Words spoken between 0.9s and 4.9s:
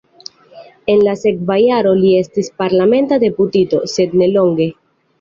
En la sekva jaro li estis parlamenta deputito, sed nelonge.